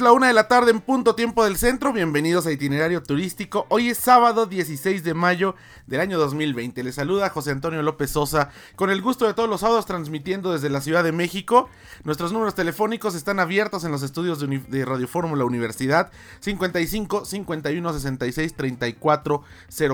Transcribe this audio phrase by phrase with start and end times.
[0.00, 1.92] La una de la tarde en punto tiempo del centro.
[1.92, 3.66] Bienvenidos a Itinerario Turístico.
[3.68, 5.54] Hoy es sábado 16 de mayo
[5.86, 6.82] del año 2020.
[6.82, 10.70] Les saluda José Antonio López Sosa con el gusto de todos los sábados transmitiendo desde
[10.70, 11.68] la Ciudad de México.
[12.02, 18.54] Nuestros números telefónicos están abiertos en los estudios de, Radio Fórmula Universidad 55 51 66
[18.54, 19.42] 34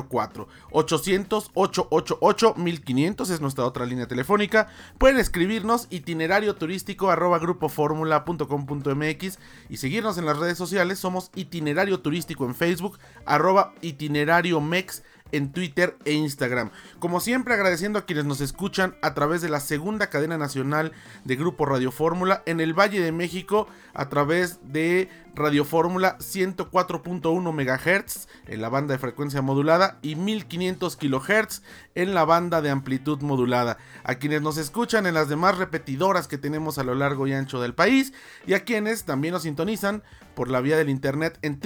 [0.08, 4.68] 04 800 888 1500 es nuestra otra línea telefónica.
[4.98, 9.38] Pueden escribirnos itinerario turístico arroba grupoformula.com.mx
[9.68, 15.02] y seguir en las redes sociales, somos Itinerario Turístico en Facebook, arroba itinerario mex
[15.32, 16.70] en Twitter e Instagram.
[16.98, 20.92] Como siempre agradeciendo a quienes nos escuchan a través de la segunda cadena nacional
[21.24, 27.52] de Grupo Radio Fórmula en el Valle de México a través de Radio Fórmula 104.1
[27.52, 31.62] MHz en la banda de frecuencia modulada y 1500 kHz
[31.94, 33.78] en la banda de amplitud modulada.
[34.02, 37.60] A quienes nos escuchan en las demás repetidoras que tenemos a lo largo y ancho
[37.60, 38.12] del país
[38.46, 40.02] y a quienes también nos sintonizan
[40.34, 41.60] por la vía del internet en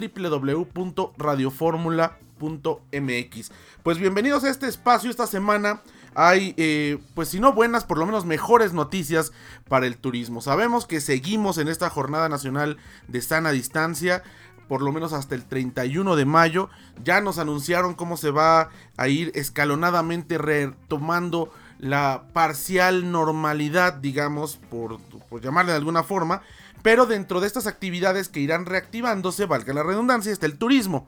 [3.83, 5.83] Pues bienvenidos a este espacio esta semana
[6.15, 9.33] hay, eh, pues si no buenas, por lo menos mejores noticias
[9.69, 10.41] para el turismo.
[10.41, 12.77] Sabemos que seguimos en esta jornada nacional
[13.09, 14.23] de sana distancia
[14.69, 16.71] por lo menos hasta el 31 de mayo.
[17.03, 25.01] Ya nos anunciaron cómo se va a ir escalonadamente retomando la parcial normalidad, digamos, por,
[25.29, 26.43] por llamarle de alguna forma.
[26.83, 31.07] Pero dentro de estas actividades que irán reactivándose, valga la redundancia, está el turismo.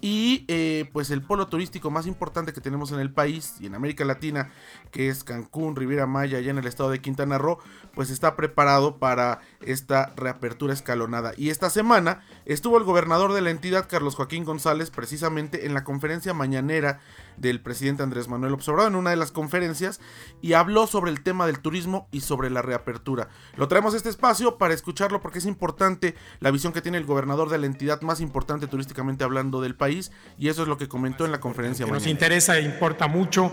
[0.00, 3.74] Y eh, pues el polo turístico más importante que tenemos en el país y en
[3.74, 4.52] América Latina,
[4.92, 7.58] que es Cancún, Riviera Maya, allá en el estado de Quintana Roo,
[7.94, 11.32] pues está preparado para esta reapertura escalonada.
[11.36, 15.82] Y esta semana estuvo el gobernador de la entidad, Carlos Joaquín González, precisamente en la
[15.82, 17.00] conferencia mañanera
[17.36, 20.00] del presidente Andrés Manuel Observador en una de las conferencias
[20.40, 23.28] y habló sobre el tema del turismo y sobre la reapertura.
[23.56, 27.06] Lo traemos a este espacio para escucharlo porque es importante la visión que tiene el
[27.06, 30.88] gobernador de la entidad más importante turísticamente hablando del país y eso es lo que
[30.88, 31.86] comentó en la conferencia.
[31.86, 33.52] Nos interesa e importa mucho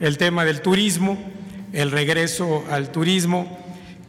[0.00, 1.18] el tema del turismo,
[1.72, 3.58] el regreso al turismo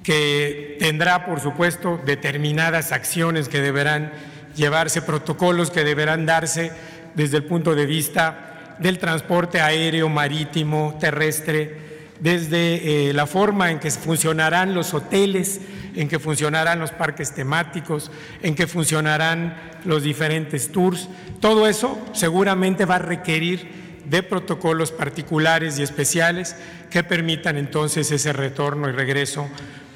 [0.03, 4.12] que tendrá por supuesto determinadas acciones que deberán
[4.56, 6.72] llevarse, protocolos que deberán darse
[7.16, 13.80] desde el punto de vista del transporte aéreo, marítimo, terrestre, desde eh, la forma en
[13.80, 15.62] que funcionarán los hoteles,
[15.96, 21.09] en que funcionarán los parques temáticos, en que funcionarán los diferentes tours.
[21.40, 26.56] Todo eso seguramente va a requerir de protocolos particulares y especiales
[26.90, 29.47] que permitan entonces ese retorno y regreso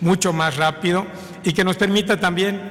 [0.02, 1.08] mucho más rápido
[1.44, 2.62] y que nos permita también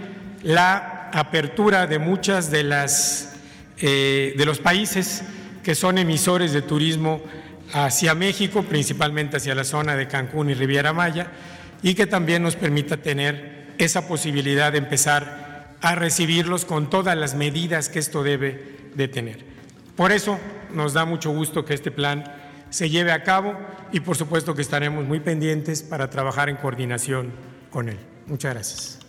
[0.43, 3.33] la apertura de muchas de las
[3.79, 5.25] eh, de los países
[5.65, 7.21] que son emisores de turismo
[7.73, 11.29] hacia México, principalmente hacia la zona de Cancún y Riviera Maya,
[11.83, 17.35] y que también nos permita tener esa posibilidad de empezar a recibirlos con todas las
[17.35, 19.45] medidas que esto debe de tener.
[19.97, 20.39] Por eso
[20.73, 22.25] nos da mucho gusto que este plan
[22.71, 23.59] se lleve a cabo
[23.91, 27.33] y por supuesto que estaremos muy pendientes para trabajar en coordinación
[27.71, 27.99] con él.
[28.27, 29.02] Muchas gracias.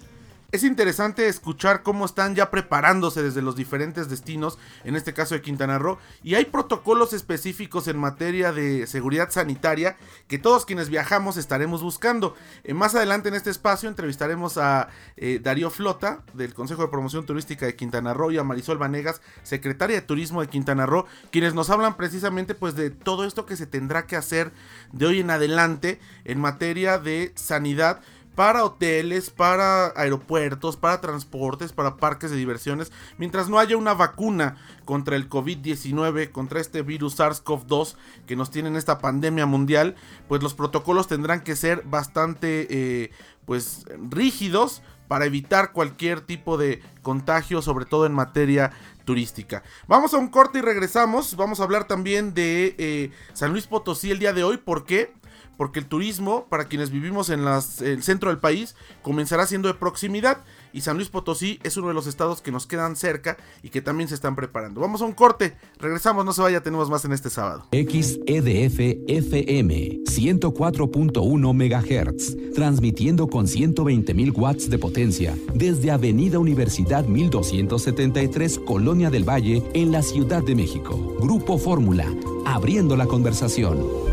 [0.54, 5.42] Es interesante escuchar cómo están ya preparándose desde los diferentes destinos, en este caso de
[5.42, 9.98] Quintana Roo, y hay protocolos específicos en materia de seguridad sanitaria
[10.28, 12.36] que todos quienes viajamos estaremos buscando.
[12.64, 17.26] Eh, más adelante en este espacio entrevistaremos a eh, Darío Flota del Consejo de Promoción
[17.26, 21.56] Turística de Quintana Roo y a Marisol Vanegas, secretaria de Turismo de Quintana Roo, quienes
[21.56, 24.52] nos hablan precisamente pues de todo esto que se tendrá que hacer
[24.92, 28.02] de hoy en adelante en materia de sanidad
[28.36, 34.58] para hoteles, para aeropuertos, para transportes, para parques de diversiones, mientras no haya una vacuna
[34.86, 39.96] contra el COVID-19, contra este virus SARS-CoV-2 que nos tiene en esta pandemia mundial,
[40.28, 43.12] pues los protocolos tendrán que ser bastante eh,
[43.46, 48.72] pues rígidos para evitar cualquier tipo de contagio, sobre todo en materia
[49.06, 49.64] turística.
[49.88, 51.36] Vamos a un corte y regresamos.
[51.36, 54.58] Vamos a hablar también de eh, San Luis Potosí el día de hoy.
[54.58, 55.14] ¿Por qué?
[55.58, 60.44] Porque el turismo, para quienes vivimos en el centro del país, comenzará siendo de proximidad
[60.74, 63.82] y San Luis Potosí es uno de los estados que nos quedan cerca y que
[63.82, 64.82] también se están preparando.
[64.82, 67.68] Vamos a un corte, regresamos, no se vaya, tenemos más en este sábado.
[67.72, 79.10] XEDF FM 104.1 MHz, transmitiendo con 120.000 watts de potencia desde Avenida Universidad 1273, Colonia
[79.10, 81.16] del Valle, en la Ciudad de México.
[81.20, 82.08] Grupo Fórmula,
[82.46, 84.13] abriendo la conversación.